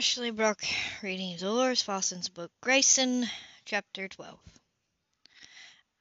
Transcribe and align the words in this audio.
Ashley 0.00 0.30
Brock 0.30 0.64
reading 1.02 1.36
Delores 1.36 1.82
Fossen's 1.82 2.30
book 2.30 2.50
Grayson, 2.62 3.28
Chapter 3.66 4.08
12. 4.08 4.38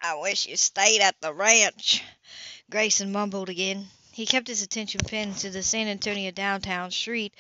I 0.02 0.16
wish 0.16 0.48
you 0.48 0.56
stayed 0.56 1.02
at 1.02 1.20
the 1.20 1.34
ranch. 1.34 2.02
Grayson 2.72 3.12
mumbled 3.12 3.50
again. 3.50 3.90
He 4.14 4.26
kept 4.26 4.48
his 4.48 4.62
attention 4.62 5.02
pinned 5.06 5.36
to 5.40 5.50
the 5.50 5.62
San 5.62 5.90
Antonio 5.90 6.32
downtown 6.32 6.92
street 6.92 7.34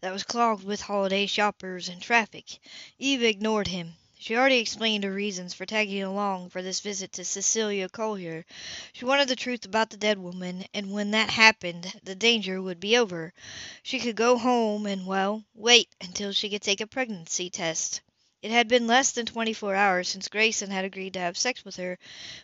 that 0.00 0.10
was 0.10 0.24
clogged 0.24 0.64
with 0.64 0.80
holiday 0.80 1.26
shoppers 1.26 1.90
and 1.90 2.00
traffic. 2.00 2.60
Eve 2.98 3.22
ignored 3.22 3.68
him. 3.68 3.96
She 4.18 4.34
already 4.34 4.56
explained 4.58 5.04
her 5.04 5.12
reasons 5.12 5.52
for 5.52 5.66
tagging 5.66 6.02
along 6.02 6.48
for 6.48 6.62
this 6.62 6.80
visit 6.80 7.12
to 7.12 7.24
Cecilia 7.24 7.88
Collier. 7.88 8.46
She 8.94 9.04
wanted 9.04 9.28
the 9.28 9.36
truth 9.36 9.66
about 9.66 9.90
the 9.90 9.98
dead 9.98 10.18
woman, 10.18 10.64
and 10.72 10.90
when 10.90 11.10
that 11.10 11.28
happened, 11.28 11.92
the 12.02 12.14
danger 12.14 12.62
would 12.62 12.80
be 12.80 12.96
over. 12.96 13.34
She 13.82 13.98
could 14.00 14.16
go 14.16 14.38
home 14.38 14.86
and, 14.86 15.06
well, 15.06 15.44
wait 15.54 15.90
until 16.00 16.32
she 16.32 16.48
could 16.48 16.62
take 16.62 16.80
a 16.80 16.86
pregnancy 16.86 17.50
test. 17.50 18.00
It 18.40 18.50
had 18.50 18.68
been 18.68 18.86
less 18.86 19.12
than 19.12 19.26
twenty 19.26 19.52
four 19.52 19.74
hours 19.74 20.08
since 20.08 20.28
Grayson 20.28 20.70
had 20.70 20.84
agreed 20.86 21.12
to 21.12 21.20
have 21.20 21.36
sex 21.36 21.62
with 21.64 21.76
her, 21.76 21.98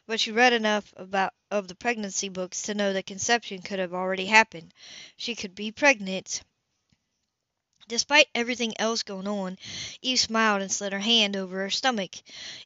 but 0.06 0.20
she 0.20 0.30
read 0.30 0.52
enough 0.52 0.92
about 0.97 1.33
of 1.50 1.69
the 1.69 1.75
pregnancy 1.75 2.28
books 2.28 2.61
to 2.62 2.75
know 2.75 2.92
that 2.92 3.06
conception 3.06 3.62
could 3.62 3.78
have 3.78 3.95
already 3.95 4.27
happened. 4.27 4.75
She 5.16 5.34
could 5.34 5.55
be 5.55 5.73
pregnant 5.73 6.42
Despite 7.88 8.28
everything 8.34 8.72
else 8.80 9.02
going 9.02 9.27
on, 9.27 9.59
Eve 10.00 10.20
smiled 10.20 10.62
and 10.62 10.70
slid 10.70 10.92
her 10.92 11.00
hand 11.00 11.36
over 11.36 11.59
her 11.59 11.70
stomach. 11.70 12.14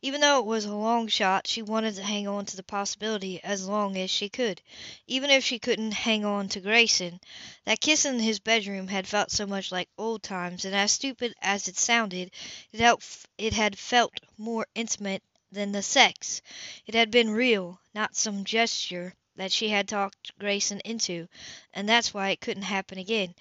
Even 0.02 0.20
though 0.20 0.38
it 0.40 0.44
was 0.44 0.64
a 0.66 0.74
long 0.74 1.08
shot, 1.08 1.46
she 1.46 1.62
wanted 1.62 1.94
to 1.96 2.02
hang 2.02 2.28
on 2.28 2.44
to 2.46 2.56
the 2.56 2.62
possibility 2.62 3.42
as 3.42 3.66
long 3.66 3.96
as 3.96 4.10
she 4.10 4.28
could. 4.28 4.60
Even 5.06 5.30
if 5.30 5.42
she 5.44 5.58
couldn't 5.58 5.92
hang 5.92 6.24
on 6.24 6.48
to 6.50 6.60
Grayson. 6.60 7.18
That 7.64 7.80
kiss 7.80 8.04
in 8.04 8.20
his 8.20 8.38
bedroom 8.40 8.88
had 8.88 9.08
felt 9.08 9.30
so 9.30 9.46
much 9.46 9.72
like 9.72 9.88
old 9.96 10.22
times, 10.22 10.64
and 10.64 10.74
as 10.74 10.92
stupid 10.92 11.34
as 11.40 11.66
it 11.66 11.78
sounded, 11.78 12.30
it, 12.72 12.80
helped, 12.80 13.26
it 13.38 13.54
had 13.54 13.78
felt 13.78 14.12
more 14.36 14.66
intimate 14.74 15.23
than 15.51 15.73
the 15.73 15.82
sex. 15.82 16.42
It 16.86 16.95
had 16.95 17.10
been 17.10 17.30
real, 17.30 17.80
not 17.95 18.14
some 18.16 18.45
gesture 18.45 19.14
that 19.36 19.52
she 19.52 19.68
had 19.68 19.88
talked 19.88 20.38
Grayson 20.38 20.80
into, 20.84 21.28
and 21.73 21.88
that's 21.88 22.12
why 22.12 22.30
it 22.30 22.40
couldn't 22.40 22.62
happen 22.64 22.98
again. 22.98 23.34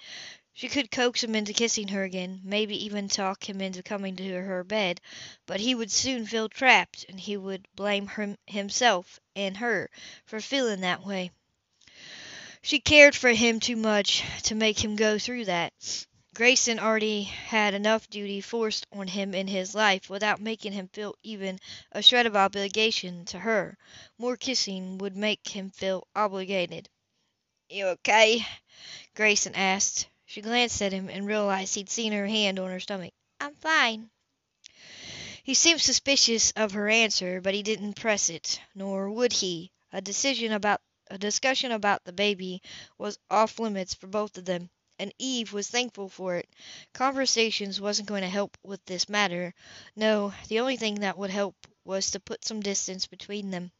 She 0.58 0.70
could 0.70 0.90
coax 0.90 1.22
him 1.22 1.34
into 1.34 1.52
kissing 1.52 1.88
her 1.88 2.02
again, 2.02 2.40
maybe 2.42 2.82
even 2.86 3.08
talk 3.08 3.46
him 3.46 3.60
into 3.60 3.82
coming 3.82 4.16
to 4.16 4.40
her 4.40 4.64
bed, 4.64 5.02
but 5.44 5.60
he 5.60 5.74
would 5.74 5.92
soon 5.92 6.26
feel 6.26 6.48
trapped, 6.48 7.04
and 7.10 7.20
he 7.20 7.36
would 7.36 7.68
blame 7.74 8.08
him, 8.08 8.38
himself 8.46 9.20
and 9.34 9.58
her 9.58 9.90
for 10.24 10.40
feeling 10.40 10.80
that 10.80 11.04
way. 11.04 11.30
She 12.62 12.80
cared 12.80 13.14
for 13.14 13.32
him 13.32 13.60
too 13.60 13.76
much 13.76 14.22
to 14.44 14.54
make 14.54 14.82
him 14.82 14.96
go 14.96 15.18
through 15.18 15.44
that. 15.44 16.06
Grayson 16.32 16.78
already 16.78 17.24
had 17.24 17.74
enough 17.74 18.08
duty 18.08 18.40
forced 18.40 18.86
on 18.90 19.08
him 19.08 19.34
in 19.34 19.48
his 19.48 19.74
life 19.74 20.08
without 20.08 20.40
making 20.40 20.72
him 20.72 20.88
feel 20.88 21.16
even 21.22 21.60
a 21.92 22.00
shred 22.00 22.24
of 22.24 22.34
obligation 22.34 23.26
to 23.26 23.38
her. 23.40 23.76
More 24.16 24.38
kissing 24.38 24.96
would 24.96 25.18
make 25.18 25.48
him 25.48 25.68
feel 25.68 26.08
obligated. 26.16 26.88
You 27.68 27.88
okay? 27.88 28.46
Grayson 29.14 29.54
asked. 29.54 30.06
She 30.26 30.42
glanced 30.42 30.82
at 30.82 30.92
him 30.92 31.08
and 31.08 31.26
realized 31.26 31.74
he'd 31.74 31.88
seen 31.88 32.12
her 32.12 32.26
hand 32.26 32.58
on 32.58 32.68
her 32.70 32.80
stomach. 32.80 33.14
I'm 33.40 33.54
fine. 33.54 34.10
He 35.42 35.54
seemed 35.54 35.80
suspicious 35.80 36.50
of 36.56 36.72
her 36.72 36.90
answer, 36.90 37.40
but 37.40 37.54
he 37.54 37.62
didn't 37.62 37.94
press 37.94 38.28
it, 38.28 38.60
nor 38.74 39.10
would 39.10 39.32
he. 39.32 39.72
A 39.92 40.02
decision 40.02 40.52
about 40.52 40.82
a 41.08 41.16
discussion 41.16 41.72
about 41.72 42.04
the 42.04 42.12
baby 42.12 42.60
was 42.98 43.18
off 43.30 43.58
limits 43.58 43.94
for 43.94 44.08
both 44.08 44.36
of 44.36 44.44
them, 44.44 44.68
and 44.98 45.14
Eve 45.18 45.54
was 45.54 45.68
thankful 45.68 46.10
for 46.10 46.36
it. 46.36 46.48
Conversations 46.92 47.80
wasn't 47.80 48.08
going 48.08 48.22
to 48.22 48.28
help 48.28 48.58
with 48.62 48.84
this 48.84 49.08
matter. 49.08 49.54
No, 49.94 50.34
the 50.48 50.60
only 50.60 50.76
thing 50.76 50.96
that 50.96 51.16
would 51.16 51.30
help 51.30 51.56
was 51.84 52.10
to 52.10 52.20
put 52.20 52.44
some 52.44 52.60
distance 52.60 53.06
between 53.06 53.50
them. 53.50 53.72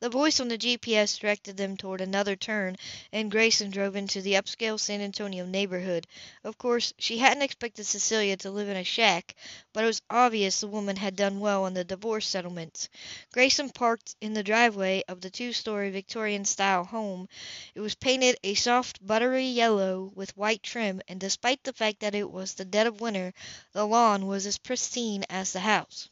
The 0.00 0.08
voice 0.10 0.40
on 0.40 0.48
the 0.48 0.58
GPS 0.58 1.18
directed 1.18 1.56
them 1.56 1.76
toward 1.76 2.00
another 2.00 2.36
turn, 2.36 2.76
and 3.12 3.30
Grayson 3.30 3.70
drove 3.70 3.96
into 3.96 4.20
the 4.20 4.34
upscale 4.34 4.78
San 4.78 5.00
Antonio 5.00 5.46
neighborhood. 5.46 6.06
Of 6.44 6.58
course, 6.58 6.92
she 6.98 7.18
hadn't 7.18 7.42
expected 7.42 7.84
Cecilia 7.86 8.36
to 8.38 8.50
live 8.50 8.68
in 8.68 8.76
a 8.76 8.84
shack, 8.84 9.34
but 9.72 9.84
it 9.84 9.86
was 9.86 10.02
obvious 10.10 10.60
the 10.60 10.66
woman 10.66 10.96
had 10.96 11.16
done 11.16 11.40
well 11.40 11.64
on 11.64 11.74
the 11.74 11.84
divorce 11.84 12.26
settlements. 12.26 12.88
Grayson 13.32 13.70
parked 13.70 14.16
in 14.20 14.34
the 14.34 14.42
driveway 14.42 15.02
of 15.08 15.20
the 15.20 15.30
two-story 15.30 15.90
Victorian-style 15.90 16.84
home. 16.84 17.28
It 17.74 17.80
was 17.80 17.94
painted 17.94 18.36
a 18.44 18.54
soft 18.54 19.06
buttery 19.06 19.46
yellow 19.46 20.12
with 20.14 20.36
white 20.36 20.62
trim, 20.62 21.00
and 21.08 21.18
despite 21.18 21.64
the 21.64 21.72
fact 21.72 22.00
that 22.00 22.14
it 22.14 22.30
was 22.30 22.54
the 22.54 22.64
dead 22.64 22.86
of 22.86 23.00
winter, 23.00 23.32
the 23.72 23.86
lawn 23.86 24.26
was 24.26 24.46
as 24.46 24.58
pristine 24.58 25.24
as 25.30 25.52
the 25.52 25.60
house. 25.60 26.08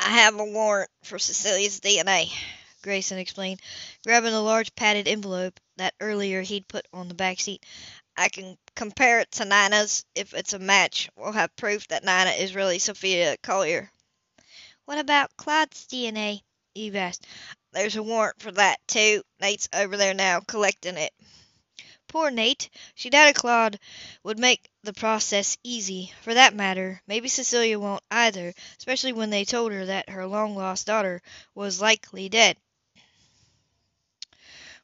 I 0.00 0.10
have 0.10 0.38
a 0.38 0.44
warrant 0.44 0.90
for 1.02 1.18
Cecilia's 1.18 1.80
DNA, 1.80 2.32
Grayson 2.82 3.18
explained, 3.18 3.60
grabbing 4.04 4.32
a 4.32 4.40
large 4.40 4.74
padded 4.74 5.08
envelope 5.08 5.58
that 5.76 5.94
earlier 6.00 6.40
he'd 6.40 6.68
put 6.68 6.86
on 6.92 7.08
the 7.08 7.14
back 7.14 7.40
seat. 7.40 7.64
I 8.16 8.28
can 8.28 8.56
compare 8.74 9.20
it 9.20 9.30
to 9.32 9.44
Nina's. 9.44 10.04
If 10.14 10.34
it's 10.34 10.52
a 10.52 10.58
match, 10.58 11.10
we'll 11.16 11.32
have 11.32 11.54
proof 11.56 11.88
that 11.88 12.04
Nina 12.04 12.30
is 12.30 12.54
really 12.54 12.78
Sophia 12.78 13.36
Collier. 13.42 13.90
What 14.84 14.98
about 14.98 15.36
Claude's 15.36 15.86
DNA? 15.86 16.42
Eve 16.74 16.96
asked. 16.96 17.26
There's 17.72 17.96
a 17.96 18.02
warrant 18.02 18.40
for 18.40 18.52
that, 18.52 18.78
too. 18.86 19.22
Nate's 19.40 19.68
over 19.74 19.96
there 19.96 20.14
now 20.14 20.40
collecting 20.40 20.96
it. 20.96 21.12
Poor 22.08 22.30
Nate. 22.30 22.68
She 22.94 23.10
doubted 23.10 23.36
Claude 23.36 23.78
would 24.24 24.38
make 24.38 24.68
the 24.82 24.92
process 24.92 25.56
easy. 25.62 26.12
For 26.22 26.34
that 26.34 26.54
matter, 26.54 27.00
maybe 27.06 27.28
Cecilia 27.28 27.78
won't 27.78 28.02
either, 28.10 28.52
especially 28.78 29.12
when 29.12 29.30
they 29.30 29.44
told 29.44 29.70
her 29.70 29.86
that 29.86 30.08
her 30.08 30.26
long 30.26 30.56
lost 30.56 30.86
daughter 30.86 31.22
was 31.54 31.80
likely 31.80 32.28
dead. 32.28 32.56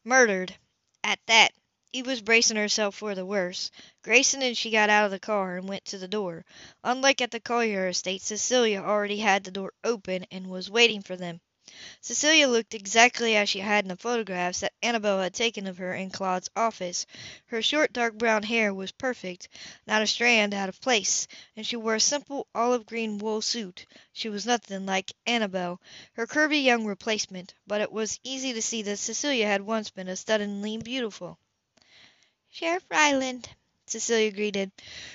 Murdered. 0.05 0.57
At 1.03 1.19
that. 1.27 1.53
Eve 1.93 2.07
was 2.07 2.21
bracing 2.23 2.57
herself 2.57 2.95
for 2.95 3.15
the 3.15 3.27
worst. 3.27 3.73
Grayson 4.03 4.41
and 4.43 4.57
she 4.57 4.71
got 4.71 4.89
out 4.89 5.05
of 5.05 5.11
the 5.11 5.19
car 5.19 5.57
and 5.57 5.69
went 5.69 5.85
to 5.87 5.99
the 5.99 6.07
door. 6.07 6.45
Unlike 6.85 7.21
at 7.23 7.31
the 7.33 7.41
Collier 7.41 7.89
estate, 7.89 8.23
Cecilia 8.23 8.81
already 8.81 9.19
had 9.19 9.45
the 9.45 9.51
door 9.51 9.73
open 9.83 10.27
and 10.31 10.47
was 10.49 10.71
waiting 10.71 11.03
for 11.03 11.17
them. 11.17 11.41
Cecilia 12.01 12.47
looked 12.47 12.75
exactly 12.75 13.35
as 13.35 13.49
she 13.49 13.59
had 13.59 13.85
in 13.85 13.89
the 13.89 13.97
photographs 13.97 14.61
that 14.61 14.75
Annabel 14.83 15.21
had 15.21 15.35
taken 15.35 15.67
of 15.67 15.79
her 15.79 15.93
in 15.93 16.11
Claude's 16.11 16.49
office. 16.55 17.05
Her 17.47 17.63
short 17.63 17.93
dark 17.93 18.15
brown 18.17 18.45
hair 18.45 18.73
was 18.73 18.93
perfect, 18.93 19.49
not 19.87 20.01
a 20.01 20.07
strand 20.07 20.55
out 20.55 20.69
of 20.69 20.81
place, 20.81 21.27
and 21.57 21.67
she 21.67 21.75
wore 21.77 21.97
a 21.97 22.01
simple 22.01 22.47
olive 22.55 22.87
green 22.87 23.19
wool 23.19 23.43
suit. 23.43 23.87
She 24.13 24.29
was 24.29 24.47
nothing 24.47 24.87
like 24.87 25.13
Annabel, 25.27 25.81
her 26.13 26.27
curvy 26.29 26.63
young 26.63 26.85
replacement, 26.85 27.55
but 27.67 27.81
it 27.81 27.91
was 27.91 28.21
easy 28.23 28.53
to 28.53 28.63
see 28.63 28.83
that 28.83 28.99
Cecilia 28.99 29.47
had 29.47 29.63
once 29.63 29.91
been 29.91 30.09
a 30.09 30.15
stunningly 30.15 30.77
beautiful. 30.77 31.39
Sheriff 32.51 32.85
Ryland, 32.89 33.49
Cecilia 33.87 34.31
greeted. 34.31 34.71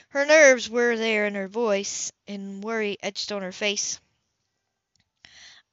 Her 0.10 0.26
nerves 0.26 0.70
were 0.70 0.98
there 0.98 1.26
in 1.26 1.36
her 1.36 1.48
voice, 1.48 2.12
and 2.28 2.62
worry 2.62 2.98
etched 3.02 3.32
on 3.32 3.44
her 3.44 3.54
face. 3.54 4.00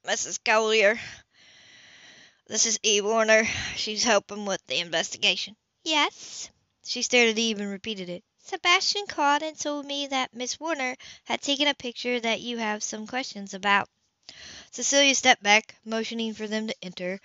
Mrs. 0.06 0.38
Collier. 0.44 1.00
This 2.46 2.64
is 2.64 2.78
Eve 2.84 3.04
Warner. 3.04 3.44
She's 3.74 4.04
helping 4.04 4.44
with 4.44 4.64
the 4.68 4.78
investigation. 4.78 5.56
Yes. 5.82 6.48
She 6.84 7.02
stared 7.02 7.30
at 7.30 7.38
Eve 7.38 7.58
and 7.58 7.68
repeated 7.68 8.08
it. 8.08 8.22
Sebastian 8.44 9.08
called 9.08 9.42
and 9.42 9.58
told 9.58 9.84
me 9.84 10.06
that 10.06 10.32
Miss 10.32 10.60
Warner 10.60 10.96
had 11.24 11.42
taken 11.42 11.66
a 11.66 11.74
picture 11.74 12.20
that 12.20 12.40
you 12.40 12.58
have 12.58 12.84
some 12.84 13.08
questions 13.08 13.52
about. 13.52 13.88
Cecilia 14.70 15.14
stepped 15.16 15.42
back, 15.42 15.74
motioning 15.84 16.34
for 16.34 16.46
them 16.46 16.68
to 16.68 16.74
enter. 16.82 17.20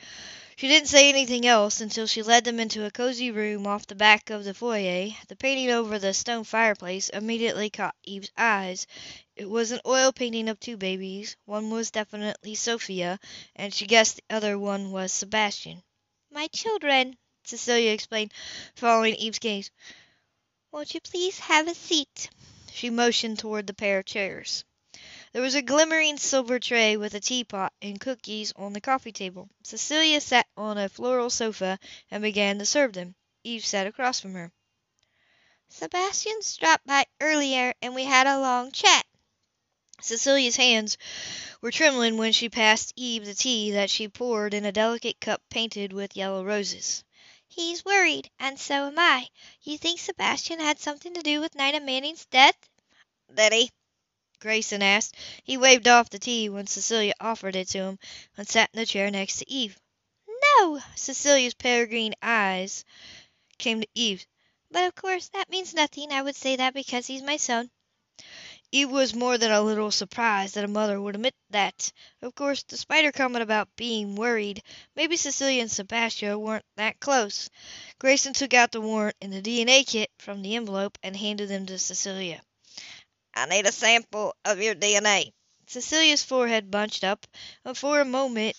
She 0.55 0.67
didn't 0.67 0.89
say 0.89 1.09
anything 1.09 1.45
else 1.45 1.81
until 1.81 2.07
she 2.07 2.23
led 2.23 2.45
them 2.45 2.59
into 2.59 2.85
a 2.85 2.91
cozy 2.91 3.31
room 3.31 3.67
off 3.67 3.87
the 3.87 3.95
back 3.95 4.29
of 4.29 4.43
the 4.43 4.53
foyer. 4.53 5.09
The 5.27 5.35
painting 5.35 5.69
over 5.69 5.99
the 5.99 6.13
stone 6.13 6.43
fireplace 6.43 7.09
immediately 7.09 7.69
caught 7.69 7.95
Eve's 8.03 8.31
eyes. 8.37 8.87
It 9.35 9.49
was 9.49 9.71
an 9.71 9.81
oil 9.85 10.11
painting 10.11 10.49
of 10.49 10.59
two 10.59 10.77
babies. 10.77 11.37
One 11.45 11.69
was 11.69 11.91
definitely 11.91 12.55
Sophia, 12.55 13.19
and 13.55 13.73
she 13.73 13.85
guessed 13.87 14.17
the 14.17 14.35
other 14.35 14.59
one 14.59 14.91
was 14.91 15.13
Sebastian. 15.13 15.83
My 16.29 16.47
children, 16.47 17.17
Cecilia 17.43 17.91
explained, 17.91 18.33
following 18.75 19.15
Eve's 19.15 19.39
gaze. 19.39 19.71
Won't 20.71 20.93
you 20.93 21.01
please 21.01 21.39
have 21.39 21.67
a 21.67 21.75
seat? 21.75 22.29
She 22.71 22.89
motioned 22.89 23.39
toward 23.39 23.67
the 23.67 23.73
pair 23.73 23.99
of 23.99 24.05
chairs. 24.05 24.63
There 25.33 25.41
was 25.41 25.55
a 25.55 25.61
glimmering 25.61 26.17
silver 26.17 26.59
tray 26.59 26.97
with 26.97 27.13
a 27.13 27.21
teapot 27.21 27.71
and 27.81 27.99
cookies 27.99 28.51
on 28.57 28.73
the 28.73 28.81
coffee 28.81 29.13
table. 29.13 29.49
Cecilia 29.63 30.19
sat 30.19 30.45
on 30.57 30.77
a 30.77 30.89
floral 30.89 31.29
sofa 31.29 31.79
and 32.09 32.21
began 32.21 32.59
to 32.59 32.65
serve 32.65 32.93
them. 32.93 33.15
Eve 33.43 33.65
sat 33.65 33.87
across 33.87 34.19
from 34.19 34.33
her. 34.33 34.51
Sebastian's 35.69 36.57
dropped 36.57 36.85
by 36.85 37.05
earlier 37.21 37.73
and 37.81 37.95
we 37.95 38.03
had 38.03 38.27
a 38.27 38.39
long 38.39 38.71
chat. 38.73 39.00
Cecilia's 40.01 40.55
hands 40.55 40.97
were 41.61 41.71
trembling 41.71 42.17
when 42.17 42.33
she 42.33 42.49
passed 42.49 42.91
Eve 42.95 43.25
the 43.25 43.35
tea 43.35 43.71
that 43.71 43.89
she 43.89 44.07
poured 44.07 44.53
in 44.53 44.65
a 44.65 44.71
delicate 44.71 45.21
cup 45.21 45.41
painted 45.49 45.93
with 45.93 46.17
yellow 46.17 46.43
roses. 46.43 47.03
He's 47.47 47.85
worried, 47.85 48.31
and 48.39 48.59
so 48.59 48.87
am 48.87 48.97
I. 48.97 49.29
You 49.61 49.77
think 49.77 49.99
Sebastian 49.99 50.59
had 50.59 50.79
something 50.79 51.13
to 51.13 51.21
do 51.21 51.39
with 51.39 51.53
Nina 51.53 51.79
Manning's 51.79 52.25
death? 52.25 52.57
Did 53.33 53.53
he? 53.53 53.71
Grayson 54.39 54.81
asked. 54.81 55.15
He 55.43 55.57
waved 55.57 55.87
off 55.87 56.09
the 56.09 56.17
tea 56.17 56.49
when 56.49 56.65
Cecilia 56.65 57.13
offered 57.19 57.55
it 57.55 57.67
to 57.69 57.77
him, 57.77 57.99
and 58.37 58.47
sat 58.47 58.71
in 58.73 58.79
the 58.79 58.85
chair 58.87 59.11
next 59.11 59.37
to 59.37 59.49
Eve. 59.49 59.77
No! 60.57 60.81
Cecilia's 60.95 61.53
pale 61.53 61.85
green 61.85 62.15
eyes 62.23 62.85
came 63.59 63.81
to 63.81 63.87
Eve's. 63.93 64.25
But 64.71 64.85
of 64.85 64.95
course 64.95 65.27
that 65.29 65.49
means 65.49 65.73
nothing. 65.75 66.11
I 66.11 66.23
would 66.23 66.35
say 66.35 66.55
that 66.55 66.73
because 66.73 67.05
he's 67.05 67.21
my 67.21 67.37
son. 67.37 67.69
Eve 68.71 68.89
was 68.91 69.13
more 69.13 69.37
than 69.37 69.51
a 69.51 69.61
little 69.61 69.91
surprised 69.91 70.55
that 70.55 70.63
a 70.63 70.67
mother 70.67 70.99
would 71.01 71.15
admit 71.15 71.35
that. 71.51 71.91
Of 72.21 72.35
course, 72.35 72.63
despite 72.63 73.05
her 73.05 73.11
comment 73.11 73.43
about 73.43 73.75
being 73.75 74.15
worried, 74.15 74.63
maybe 74.95 75.15
Cecilia 75.17 75.61
and 75.61 75.71
Sebastian 75.71 76.39
weren't 76.39 76.65
that 76.77 76.99
close. 76.99 77.49
Grayson 77.99 78.33
took 78.33 78.53
out 78.53 78.71
the 78.71 78.81
warrant 78.81 79.15
and 79.21 79.31
the 79.31 79.41
DNA 79.41 79.83
kit 79.87 80.09
from 80.19 80.41
the 80.41 80.55
envelope 80.55 80.97
and 81.03 81.15
handed 81.15 81.49
them 81.49 81.65
to 81.67 81.77
Cecilia. 81.79 82.41
I 83.33 83.45
need 83.45 83.67
a 83.67 83.73
sample 83.73 84.35
of 84.45 84.61
your 84.61 84.75
DNA. 84.75 85.33
Cecilia's 85.67 86.23
forehead 86.23 86.71
bunched 86.71 87.03
up, 87.03 87.27
and 87.65 87.77
for 87.77 87.99
a 88.01 88.05
moment 88.05 88.55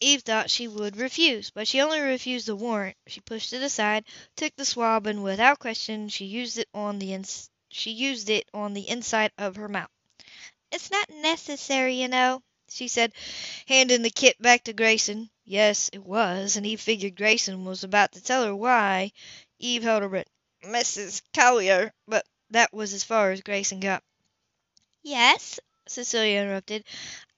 Eve 0.00 0.22
thought 0.22 0.50
she 0.50 0.66
would 0.66 0.96
refuse, 0.96 1.50
but 1.50 1.68
she 1.68 1.80
only 1.82 2.00
refused 2.00 2.46
the 2.46 2.56
warrant. 2.56 2.96
She 3.06 3.20
pushed 3.20 3.52
it 3.52 3.62
aside, 3.62 4.06
took 4.34 4.56
the 4.56 4.64
swab, 4.64 5.06
and 5.06 5.22
without 5.22 5.58
question 5.58 6.08
she 6.08 6.24
used 6.24 6.56
it 6.58 6.68
on 6.72 6.98
the 6.98 7.12
ins- 7.12 7.49
she 7.70 7.92
used 7.92 8.28
it 8.30 8.48
on 8.54 8.74
the 8.74 8.88
inside 8.88 9.32
of 9.38 9.56
her 9.56 9.68
mouth. 9.68 9.90
It's 10.72 10.90
not 10.90 11.08
necessary, 11.10 11.94
you 12.02 12.08
know, 12.08 12.42
she 12.68 12.88
said, 12.88 13.12
handing 13.68 14.02
the 14.02 14.10
kit 14.10 14.40
back 14.42 14.64
to 14.64 14.72
Grayson. 14.72 15.30
Yes, 15.44 15.90
it 15.92 16.04
was, 16.04 16.56
and 16.56 16.66
he 16.66 16.76
figured 16.76 17.16
Grayson 17.16 17.64
was 17.64 17.84
about 17.84 18.12
to 18.12 18.20
tell 18.20 18.44
her 18.44 18.54
why. 18.56 19.12
Eve 19.60 19.82
held 19.84 20.02
her 20.02 20.08
breath. 20.08 20.28
Mrs. 20.62 21.22
Collier, 21.34 21.92
but 22.08 22.26
that 22.50 22.72
was 22.72 22.92
as 22.92 23.04
far 23.04 23.30
as 23.32 23.42
Grayson 23.42 23.80
got. 23.80 24.02
Yes, 25.02 25.60
Cecilia 25.86 26.40
interrupted. 26.40 26.86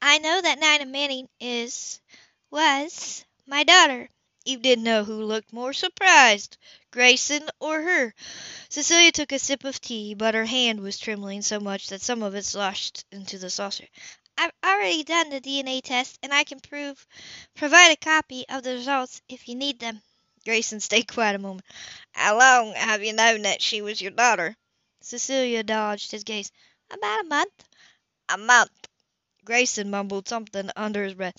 I 0.01 0.19
know 0.19 0.41
that 0.41 0.61
Nina 0.61 0.87
Manning 0.87 1.29
is 1.41 2.01
was 2.51 3.25
my 3.47 3.65
daughter. 3.65 4.09
Eve 4.45 4.63
didn't 4.63 4.85
know 4.85 5.05
who 5.05 5.25
looked 5.25 5.53
more 5.53 5.73
surprised, 5.73 6.59
Grayson 6.93 7.49
or 7.59 7.83
her. 7.83 8.15
Cecilia 8.69 9.11
took 9.11 9.33
a 9.33 9.39
sip 9.41 9.65
of 9.65 9.81
tea, 9.81 10.15
but 10.15 10.35
her 10.35 10.45
hand 10.45 10.81
was 10.81 10.99
trembling 10.99 11.43
so 11.43 11.59
much 11.59 11.89
that 11.89 12.03
some 12.03 12.23
of 12.23 12.35
it 12.37 12.45
sloshed 12.45 13.05
into 13.11 13.39
the 13.39 13.51
saucer. 13.51 13.89
I've 14.39 14.53
already 14.65 15.03
done 15.03 15.31
the 15.31 15.41
DNA 15.41 15.81
test, 15.81 16.19
and 16.23 16.33
I 16.33 16.45
can 16.45 16.61
prove 16.61 17.05
provide 17.55 17.93
a 17.93 17.97
copy 17.97 18.47
of 18.49 18.63
the 18.63 18.75
results 18.75 19.23
if 19.29 19.49
you 19.49 19.55
need 19.57 19.81
them. 19.81 20.03
Grayson 20.45 20.81
stayed 20.81 21.09
quiet 21.13 21.35
a 21.35 21.39
moment. 21.39 21.67
How 22.13 22.39
long 22.39 22.75
have 22.75 23.03
you 23.03 23.13
known 23.13 23.43
that 23.43 23.63
she 23.63 23.83
was 23.83 24.01
your 24.01 24.11
daughter? 24.13 24.55
Cecilia 25.01 25.63
dodged 25.63 26.11
his 26.11 26.25
gaze. 26.25 26.53
About 26.91 27.25
a 27.25 27.29
month. 27.29 27.65
A 28.29 28.39
month. 28.39 28.89
Grayson 29.45 29.91
mumbled 29.91 30.29
something 30.29 30.71
under 30.77 31.05
his 31.05 31.15
breath. 31.15 31.37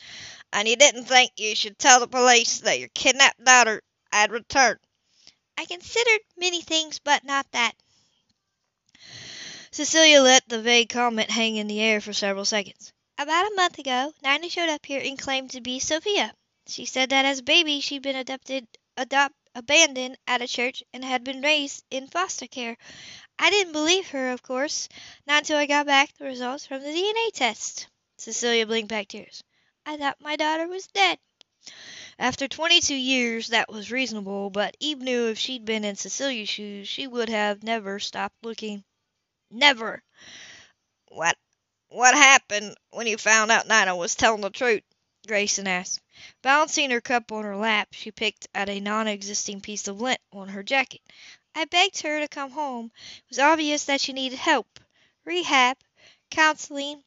And 0.53 0.67
you 0.67 0.75
didn't 0.75 1.05
think 1.05 1.31
you 1.37 1.55
should 1.55 1.79
tell 1.79 1.99
the 1.99 2.07
police 2.07 2.59
that 2.59 2.79
your 2.79 2.89
kidnapped 2.89 3.43
daughter 3.43 3.81
had 4.11 4.31
returned? 4.31 4.79
I 5.57 5.65
considered 5.65 6.21
many 6.37 6.61
things, 6.61 6.99
but 6.99 7.23
not 7.23 7.49
that. 7.51 7.73
Cecilia 9.71 10.21
let 10.21 10.47
the 10.47 10.61
vague 10.61 10.89
comment 10.89 11.29
hang 11.29 11.55
in 11.55 11.67
the 11.67 11.81
air 11.81 11.99
for 11.99 12.13
several 12.13 12.45
seconds. 12.45 12.93
About 13.17 13.51
a 13.51 13.55
month 13.55 13.79
ago, 13.79 14.13
Nina 14.23 14.49
showed 14.49 14.69
up 14.69 14.85
here 14.85 15.01
and 15.03 15.17
claimed 15.17 15.51
to 15.51 15.61
be 15.61 15.79
Sophia. 15.79 16.33
She 16.67 16.85
said 16.85 17.09
that 17.09 17.25
as 17.25 17.39
a 17.39 17.43
baby 17.43 17.79
she'd 17.79 18.01
been 18.01 18.15
adopted, 18.15 18.67
adopt, 18.97 19.35
abandoned 19.55 20.17
at 20.27 20.41
a 20.41 20.47
church 20.47 20.83
and 20.93 21.03
had 21.03 21.23
been 21.23 21.41
raised 21.41 21.83
in 21.91 22.07
foster 22.07 22.47
care. 22.47 22.77
I 23.37 23.49
didn't 23.49 23.73
believe 23.73 24.09
her, 24.09 24.31
of 24.31 24.41
course, 24.41 24.89
not 25.27 25.39
until 25.39 25.57
I 25.57 25.65
got 25.65 25.85
back 25.85 26.13
the 26.13 26.25
results 26.25 26.65
from 26.65 26.81
the 26.81 26.89
DNA 26.89 27.31
test. 27.33 27.87
Cecilia 28.17 28.65
blinked 28.65 28.89
back 28.89 29.07
tears. 29.07 29.43
I 29.85 29.97
thought 29.97 30.21
my 30.21 30.35
daughter 30.35 30.67
was 30.67 30.87
dead. 30.87 31.19
After 32.19 32.47
22 32.47 32.93
years, 32.95 33.47
that 33.47 33.69
was 33.69 33.91
reasonable, 33.91 34.49
but 34.49 34.77
Eve 34.79 34.99
knew 34.99 35.29
if 35.29 35.39
she'd 35.39 35.65
been 35.65 35.83
in 35.83 35.95
Cecilia's 35.95 36.49
shoes, 36.49 36.87
she 36.87 37.07
would 37.07 37.29
have 37.29 37.63
never 37.63 37.99
stopped 37.99 38.35
looking. 38.43 38.83
Never! 39.49 40.03
What 41.07 41.37
what 41.87 42.13
happened 42.13 42.77
when 42.91 43.07
you 43.07 43.17
found 43.17 43.51
out 43.51 43.67
Nina 43.67 43.95
was 43.95 44.15
telling 44.15 44.41
the 44.41 44.49
truth? 44.49 44.83
Grayson 45.25 45.67
asked. 45.67 46.01
Balancing 46.41 46.91
her 46.91 47.01
cup 47.01 47.31
on 47.31 47.43
her 47.45 47.55
lap, 47.55 47.89
she 47.93 48.11
picked 48.11 48.47
at 48.53 48.69
a 48.69 48.79
non-existing 48.79 49.61
piece 49.61 49.87
of 49.87 50.01
lint 50.01 50.21
on 50.31 50.49
her 50.49 50.61
jacket. 50.61 51.01
I 51.55 51.65
begged 51.65 52.01
her 52.01 52.19
to 52.19 52.27
come 52.27 52.51
home. 52.51 52.91
It 52.95 53.29
was 53.29 53.39
obvious 53.39 53.85
that 53.85 54.01
she 54.01 54.13
needed 54.13 54.37
help. 54.37 54.79
Rehab, 55.25 55.77
counseling. 56.29 57.03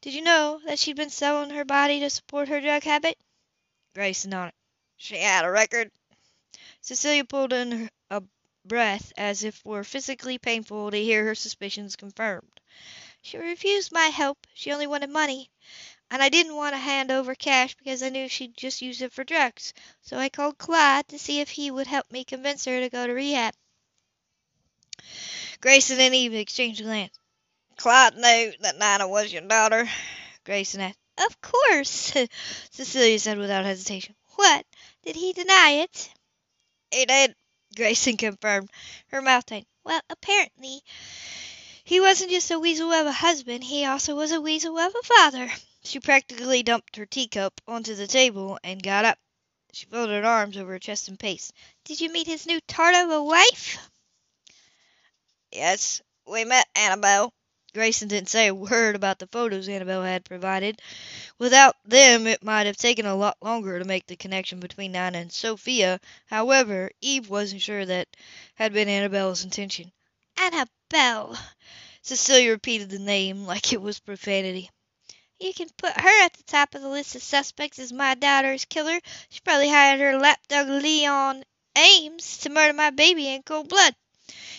Did 0.00 0.14
you 0.14 0.22
know 0.22 0.60
that 0.64 0.78
she'd 0.78 0.96
been 0.96 1.10
selling 1.10 1.50
her 1.50 1.64
body 1.64 2.00
to 2.00 2.10
support 2.10 2.48
her 2.48 2.60
drug 2.60 2.84
habit? 2.84 3.18
Grayson 4.00 4.30
nodded. 4.30 4.54
She 4.96 5.18
had 5.18 5.44
a 5.44 5.50
record? 5.50 5.90
Cecilia 6.80 7.22
pulled 7.22 7.52
in 7.52 7.90
a 8.08 8.22
breath 8.64 9.12
as 9.18 9.44
if 9.44 9.58
it 9.58 9.64
were 9.66 9.84
physically 9.84 10.38
painful 10.38 10.90
to 10.90 10.96
hear 10.96 11.22
her 11.26 11.34
suspicions 11.34 11.96
confirmed. 11.96 12.62
She 13.20 13.36
refused 13.36 13.92
my 13.92 14.06
help. 14.06 14.46
She 14.54 14.72
only 14.72 14.86
wanted 14.86 15.10
money. 15.10 15.50
And 16.10 16.22
I 16.22 16.30
didn't 16.30 16.56
want 16.56 16.72
to 16.72 16.78
hand 16.78 17.10
over 17.10 17.34
cash 17.34 17.74
because 17.74 18.02
I 18.02 18.08
knew 18.08 18.26
she'd 18.26 18.56
just 18.56 18.80
use 18.80 19.02
it 19.02 19.12
for 19.12 19.22
drugs. 19.22 19.74
So 20.00 20.16
I 20.16 20.30
called 20.30 20.56
Clyde 20.56 21.06
to 21.08 21.18
see 21.18 21.40
if 21.40 21.50
he 21.50 21.70
would 21.70 21.86
help 21.86 22.10
me 22.10 22.24
convince 22.24 22.64
her 22.64 22.80
to 22.80 22.88
go 22.88 23.06
to 23.06 23.12
rehab. 23.12 23.52
Grayson 25.60 26.00
and 26.00 26.14
Eve 26.14 26.32
exchanged 26.32 26.80
a 26.80 26.84
glance. 26.84 27.18
Claude 27.76 28.14
knew 28.14 28.54
that 28.60 28.78
Nina 28.78 29.06
was 29.06 29.30
your 29.30 29.42
daughter? 29.42 29.86
Grayson 30.44 30.80
asked. 30.80 30.99
Of 31.20 31.40
course, 31.40 32.12
Cecilia 32.70 33.18
said 33.18 33.38
without 33.38 33.64
hesitation. 33.64 34.14
What? 34.36 34.64
Did 35.04 35.16
he 35.16 35.32
deny 35.32 35.82
it? 35.82 36.10
He 36.90 37.04
did, 37.04 37.36
Grayson 37.76 38.16
confirmed, 38.16 38.70
her 39.08 39.20
mouth 39.20 39.44
tight. 39.44 39.66
Well, 39.84 40.00
apparently, 40.08 40.82
he 41.84 42.00
wasn't 42.00 42.30
just 42.30 42.50
a 42.50 42.58
weasel 42.58 42.90
of 42.92 43.06
a 43.06 43.12
husband, 43.12 43.64
he 43.64 43.84
also 43.84 44.14
was 44.14 44.32
a 44.32 44.40
weasel 44.40 44.78
of 44.78 44.94
a 44.94 45.02
father. 45.02 45.52
She 45.84 46.00
practically 46.00 46.62
dumped 46.62 46.96
her 46.96 47.06
teacup 47.06 47.60
onto 47.66 47.94
the 47.94 48.06
table 48.06 48.58
and 48.64 48.82
got 48.82 49.04
up. 49.04 49.18
She 49.72 49.86
folded 49.86 50.24
her 50.24 50.28
arms 50.28 50.56
over 50.56 50.72
her 50.72 50.78
chest 50.78 51.08
and 51.08 51.18
paced. 51.18 51.52
Did 51.84 52.00
you 52.00 52.10
meet 52.10 52.26
his 52.26 52.46
new 52.46 52.60
tart 52.62 52.94
of 52.94 53.10
a 53.10 53.22
wife? 53.22 53.90
Yes, 55.52 56.00
we 56.26 56.44
met 56.44 56.66
Annabelle. 56.74 57.32
Grayson 57.72 58.08
didn't 58.08 58.28
say 58.28 58.48
a 58.48 58.54
word 58.54 58.96
about 58.96 59.18
the 59.18 59.26
photos 59.26 59.68
Annabelle 59.68 60.02
had 60.02 60.24
provided. 60.24 60.80
Without 61.38 61.76
them, 61.84 62.26
it 62.26 62.42
might 62.42 62.66
have 62.66 62.76
taken 62.76 63.06
a 63.06 63.14
lot 63.14 63.36
longer 63.40 63.78
to 63.78 63.84
make 63.84 64.06
the 64.06 64.16
connection 64.16 64.60
between 64.60 64.92
Nina 64.92 65.18
and 65.18 65.32
Sophia. 65.32 66.00
However, 66.26 66.90
Eve 67.00 67.28
wasn't 67.28 67.62
sure 67.62 67.84
that 67.86 68.08
had 68.56 68.72
been 68.72 68.88
Annabelle's 68.88 69.44
intention. 69.44 69.92
Annabelle. 70.36 71.38
Cecilia 72.02 72.50
repeated 72.50 72.90
the 72.90 72.98
name 72.98 73.44
like 73.44 73.72
it 73.72 73.80
was 73.80 74.00
profanity. 74.00 74.70
You 75.38 75.54
can 75.54 75.68
put 75.76 75.98
her 75.98 76.24
at 76.24 76.34
the 76.34 76.42
top 76.42 76.74
of 76.74 76.82
the 76.82 76.88
list 76.88 77.14
of 77.14 77.22
suspects 77.22 77.78
as 77.78 77.92
my 77.92 78.14
daughter's 78.14 78.64
killer. 78.64 79.00
She 79.30 79.40
probably 79.40 79.68
hired 79.68 80.00
her 80.00 80.18
lapdog 80.18 80.68
Leon 80.68 81.44
Ames 81.76 82.38
to 82.38 82.50
murder 82.50 82.72
my 82.72 82.90
baby 82.90 83.28
in 83.28 83.42
cold 83.42 83.68
blood. 83.68 83.94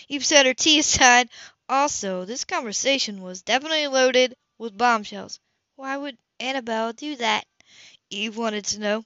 Eve 0.08 0.26
set 0.26 0.46
her 0.46 0.54
tea 0.54 0.80
aside. 0.80 1.30
Also, 1.72 2.26
this 2.26 2.44
conversation 2.44 3.22
was 3.22 3.44
definitely 3.44 3.88
loaded 3.88 4.36
with 4.58 4.78
bombshells. 4.78 5.40
Why 5.78 5.96
would 5.96 6.18
Annabelle 6.38 6.92
do 6.92 7.16
that? 7.16 7.48
Eve 8.10 8.36
wanted 8.36 8.66
to 8.66 8.80
know. 8.80 9.06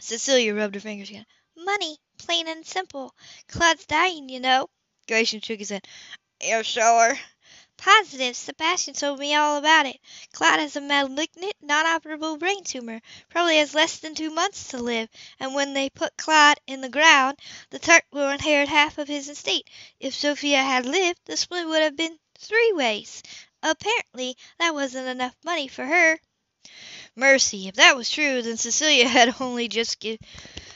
Cecilia 0.00 0.54
rubbed 0.54 0.76
her 0.76 0.80
fingers 0.80 1.10
again. 1.10 1.26
Money, 1.54 1.98
plain 2.16 2.48
and 2.48 2.66
simple. 2.66 3.14
Claude's 3.48 3.84
dying, 3.84 4.30
you 4.30 4.40
know. 4.40 4.70
Grayson 5.06 5.42
shook 5.42 5.58
his 5.58 5.68
head. 5.68 5.86
You're 6.42 6.64
sure? 6.64 7.18
Positive. 7.78 8.36
Sebastian 8.36 8.94
told 8.94 9.20
me 9.20 9.36
all 9.36 9.56
about 9.56 9.86
it. 9.86 10.00
Claude 10.32 10.58
has 10.58 10.74
a 10.74 10.80
malignant, 10.80 11.54
non-operable 11.62 12.36
brain 12.36 12.64
tumor. 12.64 13.00
Probably 13.28 13.58
has 13.58 13.72
less 13.72 14.00
than 14.00 14.16
two 14.16 14.30
months 14.30 14.68
to 14.68 14.78
live. 14.78 15.08
And 15.38 15.54
when 15.54 15.74
they 15.74 15.88
put 15.88 16.16
Claude 16.16 16.58
in 16.66 16.80
the 16.80 16.88
ground, 16.88 17.38
the 17.70 17.78
Turk 17.78 18.04
will 18.12 18.30
inherit 18.30 18.68
half 18.68 18.98
of 18.98 19.06
his 19.06 19.28
estate. 19.28 19.70
If 20.00 20.14
Sophia 20.14 20.60
had 20.60 20.86
lived, 20.86 21.20
the 21.24 21.36
split 21.36 21.68
would 21.68 21.82
have 21.82 21.96
been 21.96 22.18
three 22.36 22.72
ways. 22.74 23.22
Apparently, 23.62 24.36
that 24.58 24.74
wasn't 24.74 25.06
enough 25.06 25.36
money 25.44 25.68
for 25.68 25.84
her. 25.84 26.18
Mercy, 27.14 27.68
if 27.68 27.76
that 27.76 27.96
was 27.96 28.10
true, 28.10 28.42
then 28.42 28.56
Cecilia 28.56 29.08
had 29.16 29.36
only 29.40 29.68
just 29.68 30.00
give, 30.00 30.18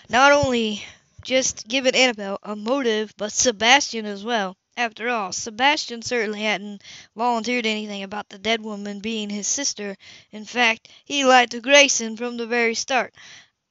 not 0.09 0.31
only 0.31 0.85
just 1.23 1.67
given 1.67 1.97
Annabelle 1.97 2.39
a 2.45 2.55
motive, 2.55 3.13
but 3.17 3.33
Sebastian 3.33 4.07
as 4.07 4.25
well. 4.25 4.57
After 4.77 5.09
all, 5.09 5.33
Sebastian 5.33 6.03
certainly 6.03 6.43
hadn't 6.43 6.83
volunteered 7.17 7.67
anything 7.67 8.03
about 8.03 8.29
the 8.29 8.39
dead 8.39 8.61
woman 8.63 9.01
being 9.01 9.31
his 9.31 9.47
sister. 9.47 9.97
In 10.31 10.45
fact, 10.45 10.89
he 11.05 11.25
lied 11.25 11.51
to 11.53 11.61
Grayson 11.61 12.17
from 12.17 12.37
the 12.37 12.47
very 12.47 12.75
start. 12.75 13.15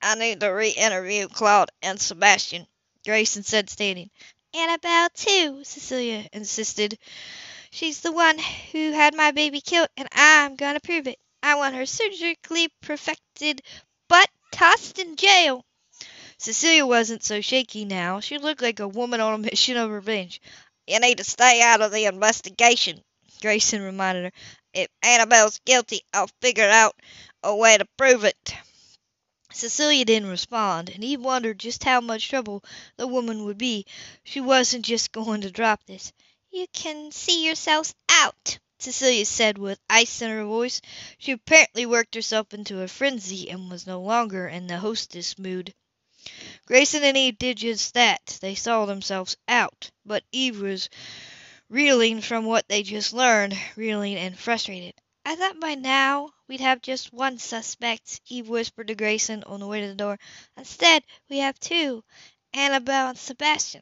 I 0.01 0.15
need 0.15 0.39
to 0.41 0.48
re-interview 0.50 1.27
Claude 1.27 1.72
and 1.81 2.00
Sebastian, 2.01 2.67
Grayson 3.05 3.43
said, 3.43 3.70
standing. 3.70 4.12
Annabel, 4.53 5.10
too, 5.15 5.63
Cecilia 5.63 6.27
insisted. 6.34 7.00
She's 7.72 8.01
the 8.01 8.12
one 8.12 8.38
who 8.72 8.91
had 8.91 9.15
my 9.15 9.31
baby 9.31 9.62
killed, 9.62 9.89
and 9.98 10.08
I'm 10.12 10.55
going 10.55 10.75
to 10.75 10.79
prove 10.81 11.08
it. 11.08 11.20
I 11.41 11.55
want 11.55 11.75
her 11.75 11.86
surgically 11.86 12.70
perfected, 12.81 13.62
but 14.08 14.29
tossed 14.51 15.00
in 15.00 15.15
jail. 15.15 15.65
Cecilia 16.38 16.86
wasn't 16.86 17.24
so 17.24 17.41
shaky 17.41 17.86
now. 17.86 18.20
She 18.20 18.38
looked 18.38 18.62
like 18.62 18.79
a 18.79 18.88
woman 18.88 19.22
on 19.22 19.34
a 19.34 19.38
mission 19.38 19.77
of 19.77 19.89
revenge. 19.89 20.41
You 20.91 21.00
need 21.00 21.17
to 21.17 21.24
stay 21.24 21.62
out 21.63 21.81
of 21.81 21.91
the 21.91 22.05
investigation, 22.05 23.01
Grayson 23.41 23.81
reminded 23.81 24.25
her. 24.25 24.31
If 24.74 24.89
Annabel's 25.01 25.60
guilty, 25.65 26.01
I'll 26.13 26.29
figure 26.41 26.69
out 26.69 26.95
a 27.41 27.55
way 27.55 27.77
to 27.77 27.86
prove 27.98 28.25
it. 28.25 28.53
Cecilia 29.53 30.03
didn't 30.03 30.29
respond, 30.29 30.89
and 30.89 31.01
he 31.01 31.15
wondered 31.15 31.57
just 31.60 31.86
how 31.86 32.01
much 32.01 32.27
trouble 32.27 32.62
the 32.98 33.07
woman 33.07 33.45
would 33.45 33.57
be. 33.57 33.86
She 34.25 34.41
wasn't 34.41 34.83
just 34.86 35.13
going 35.13 35.39
to 35.41 35.50
drop 35.51 35.86
this. 35.86 36.12
You 36.50 36.67
can 36.74 37.13
see 37.13 37.45
yourselves 37.45 37.95
out, 38.10 38.60
Cecilia 38.77 39.25
said 39.25 39.57
with 39.57 39.79
ice 39.89 40.21
in 40.21 40.29
her 40.29 40.43
voice. 40.43 40.81
She 41.17 41.31
apparently 41.31 41.86
worked 41.86 42.15
herself 42.15 42.53
into 42.53 42.81
a 42.81 42.89
frenzy 42.89 43.50
and 43.50 43.71
was 43.71 43.88
no 43.88 44.01
longer 44.01 44.50
in 44.50 44.67
the 44.67 44.79
hostess 44.79 45.39
mood. 45.39 45.74
Grayson 46.65 47.03
and 47.03 47.15
Eve 47.15 47.38
did 47.38 47.58
just 47.58 47.94
that. 47.94 48.39
They 48.41 48.56
saw 48.56 48.86
themselves 48.88 49.38
out, 49.48 49.91
but 50.06 50.24
Eve 50.32 50.60
was 50.60 50.89
reeling 51.70 52.22
from 52.22 52.46
what 52.46 52.68
they 52.68 52.84
just 52.84 53.13
learned, 53.13 53.58
reeling 53.75 54.15
and 54.18 54.38
frustrated. 54.39 54.94
I 55.25 55.36
thought 55.36 55.60
by 55.60 55.75
now 55.75 56.30
we'd 56.48 56.62
have 56.62 56.82
just 56.82 57.13
one 57.13 57.39
suspect, 57.39 58.22
Eve 58.27 58.48
whispered 58.50 58.88
to 58.88 58.96
Grayson 58.96 59.44
on 59.46 59.60
the 59.60 59.68
way 59.68 59.82
to 59.82 59.88
the 59.88 59.96
door. 59.96 60.20
Instead, 60.58 61.03
we 61.30 61.39
have 61.39 61.60
two 61.60 62.03
Annabelle 62.53 63.10
and 63.10 63.18
Sebastian. 63.20 63.82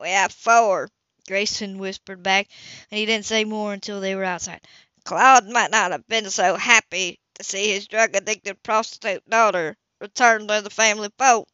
We 0.00 0.10
have 0.10 0.32
four, 0.32 0.88
Grayson 1.26 1.78
whispered 1.78 2.22
back, 2.22 2.48
and 2.90 2.98
he 2.98 3.06
didn't 3.06 3.26
say 3.26 3.44
more 3.44 3.72
until 3.72 4.00
they 4.00 4.14
were 4.14 4.24
outside. 4.24 4.66
Claude 5.04 5.48
might 5.48 5.70
not 5.70 5.92
have 5.92 6.06
been 6.08 6.30
so 6.30 6.56
happy 6.56 7.20
to 7.34 7.44
see 7.44 7.72
his 7.72 7.86
drug 7.88 8.14
addicted 8.16 8.62
prostitute 8.62 9.28
daughter 9.28 9.76
return 10.00 10.48
to 10.48 10.60
the 10.62 10.70
family 10.70 11.10
fold. 11.18 11.48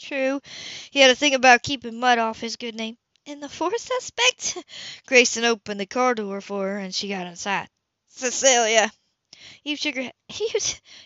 True, 0.00 0.40
he 0.90 1.00
had 1.00 1.08
to 1.08 1.14
think 1.14 1.34
about 1.34 1.62
keeping 1.62 2.00
mud 2.00 2.18
off 2.18 2.40
his 2.40 2.56
good 2.56 2.74
name. 2.74 2.96
And 3.26 3.42
the 3.42 3.48
fourth 3.48 3.80
suspect? 3.80 4.56
Grayson 5.06 5.44
opened 5.44 5.78
the 5.78 5.86
car 5.86 6.14
door 6.14 6.40
for 6.40 6.66
her, 6.66 6.78
and 6.78 6.94
she 6.94 7.08
got 7.08 7.26
inside. 7.26 7.68
Cecilia. 8.08 8.90
You 9.62 9.76
shook 9.76 9.96
her. 9.96 10.10
You, 10.40 10.48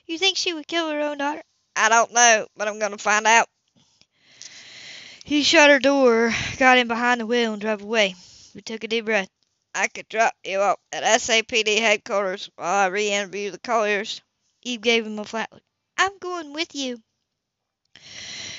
you 0.06 0.18
think 0.18 0.36
she 0.36 0.54
would 0.54 0.68
kill 0.68 0.88
her 0.90 1.00
own 1.00 1.18
daughter? 1.18 1.42
I 1.74 1.88
don't 1.88 2.12
know, 2.12 2.46
but 2.56 2.68
I'm 2.68 2.78
going 2.78 2.92
to 2.92 2.98
find 2.98 3.26
out. 3.26 3.48
He 5.24 5.42
shut 5.42 5.70
her 5.70 5.80
door, 5.80 6.32
got 6.58 6.78
in 6.78 6.86
behind 6.86 7.20
the 7.20 7.26
wheel, 7.26 7.52
and 7.52 7.60
drove 7.60 7.82
away. 7.82 8.14
We 8.54 8.62
took 8.62 8.84
a 8.84 8.88
deep 8.88 9.06
breath. 9.06 9.28
I 9.74 9.88
could 9.88 10.08
drop 10.08 10.34
you 10.44 10.60
off 10.60 10.78
at 10.92 11.02
SAPD 11.02 11.80
headquarters 11.80 12.48
while 12.54 12.84
I 12.84 12.86
re-interview 12.86 13.50
the 13.50 13.58
Colliers. 13.58 14.22
Eve 14.62 14.80
gave 14.80 15.04
him 15.04 15.18
a 15.18 15.24
flat 15.24 15.52
look. 15.52 15.62
I'm 15.98 16.16
going 16.18 16.52
with 16.52 16.74
you. 16.74 17.02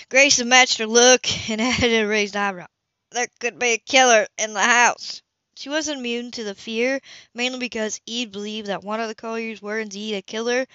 Grayson 0.09 0.49
matched 0.49 0.77
her 0.77 0.85
look 0.85 1.27
and 1.49 1.59
added 1.61 2.03
a 2.03 2.07
raised 2.07 2.35
eyebrow. 2.35 2.67
There 3.11 3.27
could 3.39 3.57
be 3.57 3.71
a 3.71 3.77
killer 3.77 4.27
in 4.37 4.53
the 4.53 4.61
house. 4.61 5.21
She 5.55 5.69
wasn't 5.69 5.99
immune 5.99 6.31
to 6.31 6.43
the 6.43 6.53
fear, 6.53 7.01
mainly 7.33 7.59
because 7.59 8.01
Eve 8.05 8.31
believed 8.31 8.67
that 8.67 8.83
one 8.83 8.99
of 8.99 9.07
the 9.07 9.15
Colliers 9.15 9.61
were 9.61 9.79
indeed 9.79 10.15
a 10.15 10.21
killer, 10.21 10.67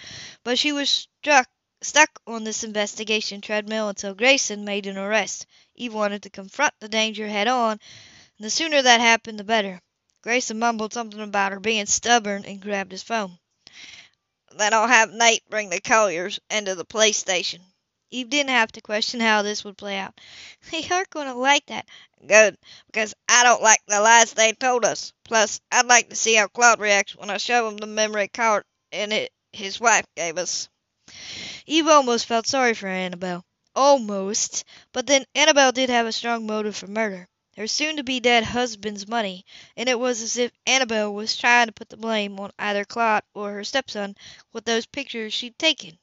but 0.42 0.58
she 0.58 0.72
was 0.72 0.90
struck 0.90 1.49
stuck 1.80 2.20
on 2.26 2.44
this 2.44 2.64
investigation 2.64 3.40
treadmill 3.40 3.88
until 3.88 4.14
Grayson 4.14 4.64
made 4.64 4.87
an 4.87 4.99
arrest. 4.99 5.46
Eve 5.76 5.94
wanted 5.94 6.22
to 6.25 6.30
confront 6.30 6.75
the 6.80 6.88
danger 6.88 7.28
head 7.28 7.46
on, 7.46 7.72
and 7.72 8.44
the 8.44 8.50
sooner 8.50 8.82
that 8.82 9.00
happened 9.00 9.38
the 9.38 9.44
better. 9.44 9.80
Grayson 10.22 10.58
mumbled 10.58 10.92
something 10.92 11.20
about 11.20 11.52
her 11.52 11.60
being 11.60 11.87
stubborn 11.87 12.44
and 12.44 12.60
grabbed 12.60 12.90
his 12.90 13.02
phone. 13.02 13.38
Then 14.50 14.75
I'll 14.75 14.88
have 14.88 15.12
Nate 15.12 15.49
bring 15.49 15.70
the 15.70 15.80
Colliers 15.80 16.40
into 16.50 16.75
the 16.75 16.84
police 16.84 17.18
station. 17.18 17.69
Eve 18.10 18.28
didn't 18.28 18.50
have 18.50 18.72
to 18.72 18.80
question 18.80 19.20
how 19.20 19.42
this 19.42 19.64
would 19.64 19.78
play 19.78 19.96
out. 19.96 20.20
They 20.70 20.86
aren't 20.90 21.10
going 21.10 21.28
to 21.28 21.34
like 21.34 21.66
that. 21.66 21.86
Good, 22.26 22.58
because 22.86 23.14
I 23.28 23.44
don't 23.44 23.62
like 23.62 23.80
the 23.86 24.00
lies 24.00 24.32
they 24.32 24.52
told 24.52 24.84
us. 24.84 25.12
Plus, 25.24 25.60
I'd 25.70 25.86
like 25.86 26.10
to 26.10 26.16
see 26.16 26.34
how 26.34 26.48
Claude 26.48 26.80
reacts 26.80 27.14
when 27.14 27.30
I 27.30 27.36
show 27.36 27.68
him 27.68 27.76
the 27.76 27.86
memory 27.86 28.28
card 28.28 28.64
and 28.92 29.12
it 29.12 29.32
his 29.52 29.80
wife 29.80 30.06
gave 30.16 30.38
us. 30.38 30.68
Eve 31.66 31.86
almost 31.86 32.26
felt 32.26 32.46
sorry 32.46 32.74
for 32.74 32.88
Annabel. 32.88 33.44
Almost. 33.74 34.64
But 34.92 35.06
then 35.06 35.24
Annabel 35.34 35.72
did 35.72 35.90
have 35.90 36.06
a 36.06 36.12
strong 36.12 36.46
motive 36.46 36.76
for 36.76 36.86
murder. 36.88 37.28
Her 37.56 37.66
soon 37.66 37.96
to 37.96 38.02
be 38.02 38.20
dead 38.20 38.44
husband's 38.44 39.06
money, 39.06 39.44
and 39.76 39.88
it 39.88 39.98
was 39.98 40.22
as 40.22 40.36
if 40.36 40.52
Annabel 40.66 41.12
was 41.14 41.36
trying 41.36 41.66
to 41.66 41.72
put 41.72 41.88
the 41.88 41.96
blame 41.96 42.40
on 42.40 42.52
either 42.58 42.84
Claude 42.84 43.22
or 43.34 43.52
her 43.52 43.64
stepson 43.64 44.16
with 44.52 44.64
those 44.64 44.86
pictures 44.86 45.34
she'd 45.34 45.58
taken. 45.58 45.98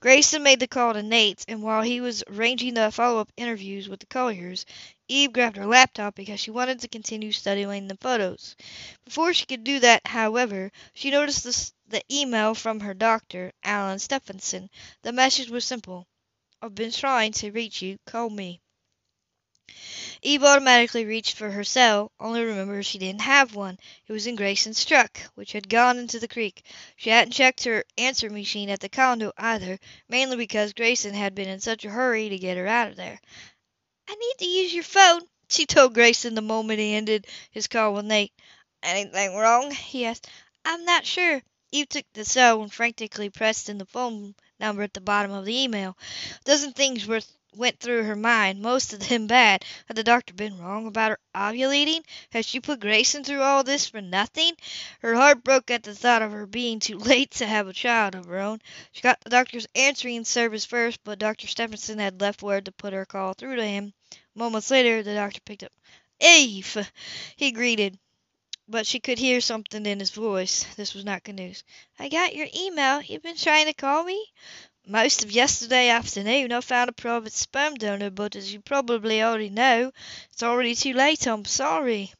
Grayson 0.00 0.42
made 0.42 0.60
the 0.60 0.66
call 0.66 0.94
to 0.94 1.02
Nate's, 1.02 1.44
and 1.48 1.62
while 1.62 1.82
he 1.82 2.00
was 2.00 2.24
arranging 2.28 2.74
the 2.74 2.90
follow 2.90 3.20
up 3.20 3.32
interviews 3.36 3.88
with 3.88 4.00
the 4.00 4.06
Colliers, 4.06 4.64
Eve 5.08 5.32
grabbed 5.32 5.56
her 5.56 5.66
laptop 5.66 6.14
because 6.14 6.40
she 6.40 6.50
wanted 6.50 6.80
to 6.80 6.88
continue 6.88 7.30
studying 7.32 7.88
the 7.88 7.96
photos. 7.96 8.56
Before 9.04 9.34
she 9.34 9.44
could 9.46 9.64
do 9.64 9.78
that, 9.80 10.06
however, 10.06 10.72
she 10.94 11.10
noticed 11.10 11.44
the, 11.44 11.72
the 11.88 12.02
email 12.10 12.54
from 12.54 12.80
her 12.80 12.94
doctor, 12.94 13.52
Alan 13.62 13.98
Stephenson. 13.98 14.70
The 15.02 15.12
message 15.12 15.50
was 15.50 15.64
simple 15.64 16.06
I've 16.62 16.74
been 16.74 16.92
trying 16.92 17.32
to 17.32 17.50
reach 17.52 17.82
you. 17.82 17.98
Call 18.06 18.30
me. 18.30 18.60
Eve 20.22 20.44
automatically 20.44 21.04
reached 21.04 21.36
for 21.36 21.50
her 21.50 21.64
cell, 21.64 22.12
only 22.20 22.40
remembered 22.42 22.86
she 22.86 22.98
didn't 22.98 23.20
have 23.22 23.54
one. 23.54 23.76
It 24.06 24.12
was 24.12 24.26
in 24.26 24.36
Grayson's 24.36 24.84
truck, 24.84 25.18
which 25.34 25.52
had 25.52 25.68
gone 25.68 25.98
into 25.98 26.20
the 26.20 26.28
creek. 26.28 26.64
She 26.94 27.10
hadn't 27.10 27.32
checked 27.32 27.64
her 27.64 27.84
answer 27.98 28.30
machine 28.30 28.70
at 28.70 28.78
the 28.78 28.88
condo 28.88 29.32
either, 29.36 29.78
mainly 30.08 30.36
because 30.36 30.72
Grayson 30.72 31.14
had 31.14 31.34
been 31.34 31.48
in 31.48 31.60
such 31.60 31.84
a 31.84 31.90
hurry 31.90 32.28
to 32.28 32.38
get 32.38 32.56
her 32.56 32.66
out 32.68 32.90
of 32.90 32.96
there. 32.96 33.20
I 34.08 34.14
need 34.14 34.34
to 34.38 34.46
use 34.46 34.72
your 34.72 34.84
phone, 34.84 35.22
she 35.48 35.66
told 35.66 35.94
Grayson 35.94 36.34
the 36.34 36.42
moment 36.42 36.78
he 36.78 36.94
ended 36.94 37.26
his 37.50 37.66
call 37.66 37.92
with 37.94 38.04
Nate. 38.04 38.32
Anything 38.82 39.34
wrong? 39.34 39.72
he 39.72 40.06
asked. 40.06 40.28
I'm 40.64 40.84
not 40.84 41.04
sure. 41.04 41.42
Eve 41.72 41.88
took 41.88 42.04
the 42.12 42.24
cell 42.24 42.62
and 42.62 42.72
frantically 42.72 43.30
pressed 43.30 43.68
in 43.68 43.78
the 43.78 43.86
phone 43.86 44.34
number 44.60 44.82
at 44.82 44.94
the 44.94 45.00
bottom 45.00 45.32
of 45.32 45.44
the 45.44 45.60
email. 45.62 45.96
A 46.40 46.44
dozen 46.44 46.72
things 46.72 47.04
were 47.06 47.20
went 47.56 47.80
through 47.80 48.04
her 48.04 48.14
mind, 48.14 48.60
most 48.60 48.92
of 48.92 49.08
them 49.08 49.26
bad. 49.26 49.64
Had 49.86 49.96
the 49.96 50.04
doctor 50.04 50.34
been 50.34 50.58
wrong 50.58 50.86
about 50.86 51.10
her 51.10 51.18
ovulating? 51.34 52.04
Had 52.30 52.44
she 52.44 52.60
put 52.60 52.80
Grayson 52.80 53.24
through 53.24 53.42
all 53.42 53.64
this 53.64 53.86
for 53.88 54.00
nothing? 54.00 54.54
Her 55.00 55.14
heart 55.14 55.42
broke 55.42 55.70
at 55.70 55.82
the 55.82 55.94
thought 55.94 56.22
of 56.22 56.32
her 56.32 56.46
being 56.46 56.80
too 56.80 56.98
late 56.98 57.30
to 57.32 57.46
have 57.46 57.66
a 57.66 57.72
child 57.72 58.14
of 58.14 58.26
her 58.26 58.38
own. 58.38 58.60
She 58.92 59.00
got 59.02 59.20
the 59.20 59.30
doctor's 59.30 59.66
answering 59.74 60.24
service 60.24 60.64
first, 60.64 61.00
but 61.02 61.18
Dr. 61.18 61.46
Stephenson 61.46 61.98
had 61.98 62.20
left 62.20 62.42
word 62.42 62.66
to 62.66 62.72
put 62.72 62.92
her 62.92 63.06
call 63.06 63.32
through 63.32 63.56
to 63.56 63.66
him. 63.66 63.92
Moments 64.34 64.70
later, 64.70 65.02
the 65.02 65.14
doctor 65.14 65.40
picked 65.40 65.62
up. 65.62 65.72
Eve! 66.20 66.90
He 67.36 67.52
greeted, 67.52 67.98
but 68.68 68.86
she 68.86 69.00
could 69.00 69.18
hear 69.18 69.40
something 69.40 69.86
in 69.86 70.00
his 70.00 70.10
voice. 70.10 70.66
This 70.76 70.94
was 70.94 71.04
not 71.04 71.24
good 71.24 71.36
news. 71.36 71.64
I 71.98 72.08
got 72.08 72.34
your 72.36 72.48
email. 72.54 73.00
You've 73.02 73.22
been 73.22 73.36
trying 73.36 73.66
to 73.66 73.72
call 73.72 74.04
me? 74.04 74.24
Most 74.88 75.24
of 75.24 75.32
yesterday 75.32 75.88
afternoon 75.88 76.52
I 76.52 76.60
found 76.60 76.88
a 76.88 76.92
private 76.92 77.32
sperm 77.32 77.74
donor, 77.74 78.08
but 78.08 78.36
as 78.36 78.52
you 78.52 78.60
probably 78.60 79.20
already 79.20 79.50
know, 79.50 79.90
it's 80.30 80.44
already 80.44 80.76
too 80.76 80.92
late. 80.92 81.26
I'm 81.26 81.44
sorry. 81.44 82.12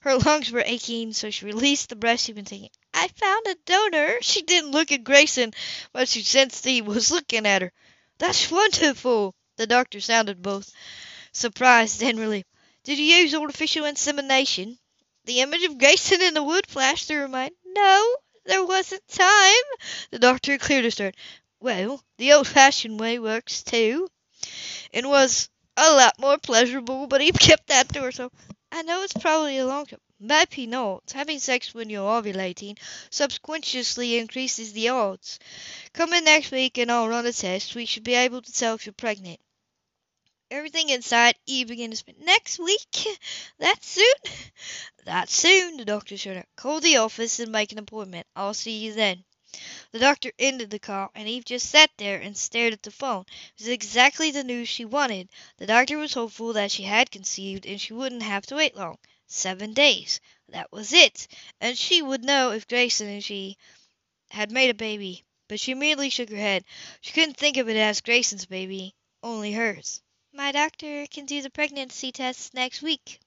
Her 0.00 0.16
lungs 0.16 0.50
were 0.50 0.64
aching, 0.66 1.12
so 1.12 1.30
she 1.30 1.44
released 1.44 1.88
the 1.88 1.94
breath 1.94 2.22
she'd 2.22 2.34
been 2.34 2.44
taking. 2.44 2.70
I 2.92 3.06
found 3.06 3.46
a 3.46 3.54
donor. 3.64 4.16
She 4.22 4.42
didn't 4.42 4.72
look 4.72 4.90
at 4.90 5.04
Grayson, 5.04 5.54
but 5.92 6.08
she 6.08 6.24
sensed 6.24 6.64
he 6.64 6.82
was 6.82 7.12
looking 7.12 7.46
at 7.46 7.62
her. 7.62 7.72
That's 8.18 8.50
wonderful. 8.50 9.36
The 9.56 9.68
doctor 9.68 10.00
sounded 10.00 10.42
both 10.42 10.72
surprised 11.30 12.02
and 12.02 12.18
relieved. 12.18 12.48
Did 12.82 12.98
you 12.98 13.04
use 13.04 13.36
artificial 13.36 13.84
insemination? 13.84 14.80
The 15.26 15.42
image 15.42 15.62
of 15.62 15.78
Grayson 15.78 16.22
in 16.22 16.34
the 16.34 16.42
wood 16.42 16.66
flashed 16.66 17.06
through 17.06 17.18
her 17.18 17.28
mind. 17.28 17.52
No, 17.64 18.16
there 18.46 18.64
wasn't 18.64 19.06
time. 19.06 19.64
The 20.10 20.18
doctor 20.18 20.58
cleared 20.58 20.84
his 20.84 20.96
throat. 20.96 21.14
Well, 21.60 22.02
the 22.18 22.32
old 22.32 22.48
fashioned 22.48 22.98
way 22.98 23.18
works 23.18 23.62
too, 23.62 24.08
and 24.92 25.08
was 25.08 25.48
a 25.76 25.92
lot 25.92 26.18
more 26.18 26.38
pleasurable, 26.38 27.06
but 27.06 27.20
he 27.20 27.32
kept 27.48 27.68
that 27.68 27.88
to 27.90 28.02
himself. 28.02 28.32
I 28.72 28.82
know 28.82 29.02
it's 29.02 29.12
probably 29.12 29.58
a 29.58 29.66
long 29.66 29.86
shot. 29.86 30.00
Maybe 30.18 30.66
not. 30.66 31.12
Having 31.14 31.38
sex 31.38 31.72
when 31.72 31.88
you're 31.88 32.08
ovulating 32.08 32.78
subconsciously 33.10 34.18
increases 34.18 34.72
the 34.72 34.88
odds. 34.90 35.38
Come 35.92 36.12
in 36.12 36.24
next 36.24 36.50
week 36.50 36.78
and 36.78 36.90
I'll 36.90 37.08
run 37.08 37.26
a 37.26 37.32
test. 37.32 37.74
We 37.74 37.86
should 37.86 38.04
be 38.04 38.14
able 38.14 38.42
to 38.42 38.52
tell 38.52 38.74
if 38.74 38.86
you're 38.86 38.92
pregnant. 38.92 39.40
Everything 40.50 40.88
inside 40.88 41.36
Eve 41.46 41.68
began 41.68 41.90
to 41.90 41.96
spin. 41.96 42.16
Next 42.20 42.58
week? 42.58 43.06
That 43.58 43.82
soon? 43.84 44.14
That 45.04 45.30
soon, 45.30 45.76
the 45.76 45.84
doctor 45.84 46.16
showed 46.16 46.36
up. 46.36 46.46
Call 46.56 46.80
the 46.80 46.98
office 46.98 47.38
and 47.40 47.50
make 47.52 47.72
an 47.72 47.78
appointment. 47.78 48.26
I'll 48.36 48.54
see 48.54 48.78
you 48.78 48.92
then. 48.92 49.24
The 49.92 49.98
doctor 49.98 50.32
ended 50.38 50.70
the 50.70 50.78
call, 50.78 51.10
and 51.14 51.28
Eve 51.28 51.44
just 51.44 51.68
sat 51.68 51.90
there 51.96 52.20
and 52.20 52.36
stared 52.36 52.72
at 52.72 52.82
the 52.82 52.90
phone. 52.90 53.24
It 53.56 53.60
was 53.62 53.68
exactly 53.68 54.30
the 54.30 54.44
news 54.44 54.68
she 54.68 54.84
wanted. 54.84 55.28
The 55.56 55.66
doctor 55.66 55.98
was 55.98 56.14
hopeful 56.14 56.52
that 56.52 56.70
she 56.70 56.84
had 56.84 57.10
conceived, 57.10 57.66
and 57.66 57.80
she 57.80 57.92
wouldn't 57.92 58.22
have 58.22 58.46
to 58.46 58.56
wait 58.56 58.76
long. 58.76 58.98
Seven 59.26 59.72
days. 59.72 60.20
That 60.48 60.70
was 60.70 60.92
it. 60.92 61.26
And 61.60 61.76
she 61.78 62.02
would 62.02 62.24
know 62.24 62.52
if 62.52 62.68
Grayson 62.68 63.08
and 63.08 63.24
she 63.24 63.56
had 64.30 64.50
made 64.52 64.70
a 64.70 64.74
baby. 64.74 65.24
But 65.48 65.60
she 65.60 65.74
merely 65.74 66.10
shook 66.10 66.30
her 66.30 66.36
head. 66.36 66.64
She 67.00 67.12
couldn't 67.12 67.36
think 67.36 67.56
of 67.56 67.68
it 67.68 67.76
as 67.76 68.00
Grayson's 68.00 68.46
baby, 68.46 68.94
only 69.22 69.52
hers. 69.52 70.02
My 70.32 70.52
doctor 70.52 71.06
can 71.08 71.26
do 71.26 71.42
the 71.42 71.50
pregnancy 71.50 72.12
tests 72.12 72.54
next 72.54 72.82
week. 72.82 73.18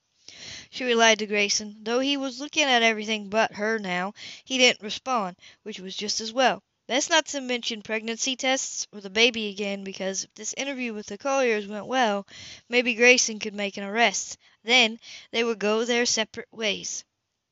She 0.70 0.84
relied 0.84 1.18
to 1.20 1.26
Grayson. 1.26 1.76
Though 1.82 2.00
he 2.00 2.16
was 2.16 2.38
looking 2.40 2.64
at 2.64 2.82
everything 2.82 3.30
but 3.30 3.52
her 3.54 3.78
now, 3.78 4.12
he 4.44 4.58
didn't 4.58 4.82
respond, 4.82 5.36
which 5.62 5.80
was 5.80 5.96
just 5.96 6.20
as 6.20 6.32
well. 6.32 6.62
Best 6.86 7.08
not 7.08 7.26
to 7.28 7.40
mention 7.40 7.82
pregnancy 7.82 8.36
tests 8.36 8.86
or 8.92 9.00
the 9.00 9.08
baby 9.08 9.48
again 9.48 9.84
because 9.84 10.24
if 10.24 10.34
this 10.34 10.54
interview 10.58 10.92
with 10.92 11.06
the 11.06 11.16
Colliers 11.16 11.66
went 11.66 11.86
well, 11.86 12.26
maybe 12.68 12.94
Grayson 12.94 13.38
could 13.38 13.54
make 13.54 13.76
an 13.76 13.84
arrest. 13.84 14.36
Then 14.62 14.98
they 15.30 15.44
would 15.44 15.58
go 15.58 15.84
their 15.84 16.06
separate 16.06 16.48
ways. 16.52 17.04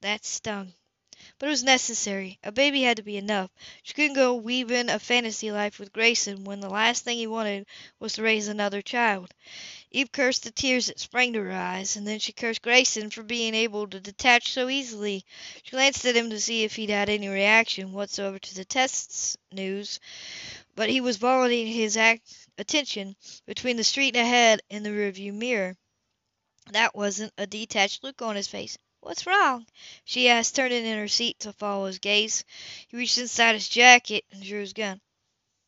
That 0.03 0.25
stung. 0.25 0.75
But 1.39 1.47
it 1.49 1.51
was 1.51 1.63
necessary. 1.63 2.39
A 2.43 2.53
baby 2.53 2.83
had 2.83 2.97
to 2.97 3.03
be 3.03 3.19
enough. 3.19 3.51
She 3.83 3.95
couldn't 3.95 4.15
go 4.15 4.35
weaving 4.35 4.89
a 4.89 4.99
fantasy 4.99 5.53
life 5.53 5.79
with 5.79 5.93
Grayson 5.93 6.45
when 6.45 6.61
the 6.61 6.71
last 6.71 7.05
thing 7.05 7.19
he 7.19 7.27
wanted 7.27 7.67
was 8.01 8.15
to 8.15 8.23
raise 8.23 8.49
another 8.49 8.81
child. 8.81 9.35
Eve 9.95 10.11
cursed 10.11 10.45
the 10.45 10.51
tears 10.51 10.87
that 10.87 10.99
sprang 10.99 11.35
to 11.35 11.43
her 11.43 11.53
eyes, 11.53 11.97
and 11.97 12.07
then 12.07 12.19
she 12.19 12.33
cursed 12.33 12.63
Grayson 12.63 13.11
for 13.11 13.23
being 13.23 13.55
able 13.55 13.87
to 13.87 14.01
detach 14.01 14.51
so 14.51 14.71
easily. 14.71 15.23
She 15.63 15.71
glanced 15.73 16.07
at 16.07 16.17
him 16.17 16.31
to 16.31 16.41
see 16.41 16.65
if 16.65 16.77
he'd 16.77 16.89
had 16.89 17.11
any 17.11 17.29
reaction 17.29 17.93
whatsoever 17.93 18.39
to 18.39 18.55
the 18.55 18.65
tests 18.65 19.37
news, 19.51 20.01
but 20.75 20.89
he 20.89 21.03
was 21.03 21.19
vomiting 21.19 21.67
his 21.67 21.99
attention 22.57 23.17
between 23.45 23.77
the 23.77 23.85
street 23.85 24.17
ahead 24.17 24.63
and 24.71 24.85
the 24.85 24.89
rearview 24.89 25.35
mirror. 25.35 25.77
That 26.71 26.95
wasn't 26.95 27.35
a 27.37 27.47
detached 27.47 28.03
look 28.03 28.23
on 28.23 28.35
his 28.35 28.49
face. 28.49 28.79
What's 29.01 29.27
wrong? 29.27 29.67
she 30.05 30.31
asked, 30.31 30.57
turning 30.57 30.87
in 30.87 30.97
her 30.97 31.09
seat 31.09 31.39
to 31.41 31.53
follow 31.53 31.85
his 31.85 31.99
gaze. 31.99 32.45
He 32.89 32.97
reached 32.97 33.19
inside 33.19 33.57
his 33.57 33.69
jacket 33.69 34.25
and 34.31 34.43
drew 34.43 34.61
his 34.61 34.73
gun. 34.73 35.03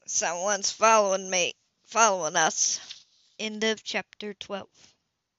Someone's 0.07 0.71
following 0.71 1.29
me, 1.29 1.53
following 1.85 2.37
us. 2.37 3.04
End 3.39 3.63
of 3.63 3.85
chapter 3.85 4.35
12. 4.35 4.94